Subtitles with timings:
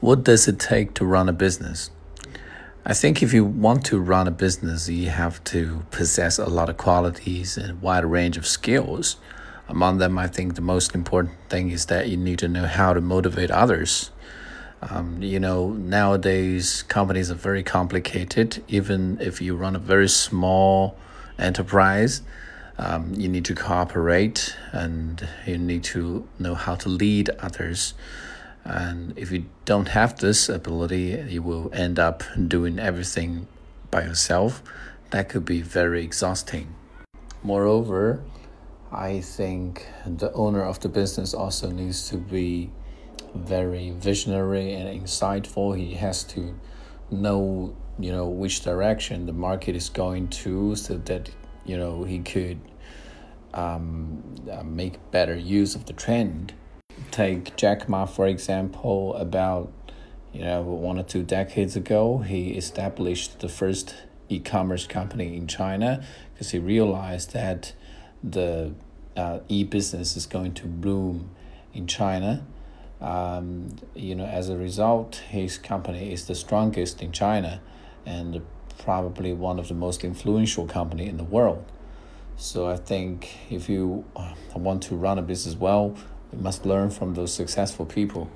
[0.00, 1.90] What does it take to run a business?
[2.84, 6.68] I think if you want to run a business, you have to possess a lot
[6.68, 9.16] of qualities and a wide range of skills.
[9.68, 12.92] Among them, I think the most important thing is that you need to know how
[12.92, 14.10] to motivate others.
[14.82, 18.62] Um, you know, nowadays companies are very complicated.
[18.68, 20.98] Even if you run a very small
[21.38, 22.20] enterprise,
[22.78, 27.94] um, you need to cooperate and you need to know how to lead others.
[28.66, 33.46] And if you don't have this ability, you will end up doing everything
[33.92, 34.62] by yourself.
[35.10, 36.74] That could be very exhausting.
[37.44, 38.24] Moreover,
[38.90, 42.72] I think the owner of the business also needs to be
[43.34, 45.76] very visionary and insightful.
[45.76, 46.58] He has to
[47.10, 51.30] know, you know, which direction the market is going to, so that
[51.64, 52.58] you know he could
[53.54, 56.52] um, uh, make better use of the trend
[57.16, 59.14] take Jack Ma for example.
[59.14, 59.72] About
[60.32, 63.94] you know one or two decades ago, he established the first
[64.28, 67.72] e-commerce company in China because he realized that
[68.22, 68.74] the
[69.16, 71.30] uh, e-business is going to bloom
[71.72, 72.44] in China.
[73.00, 77.60] Um, you know, as a result, his company is the strongest in China,
[78.04, 78.42] and
[78.78, 81.64] probably one of the most influential company in the world.
[82.36, 84.04] So I think if you
[84.54, 85.96] want to run a business well,
[86.32, 88.28] we must learn from those successful people.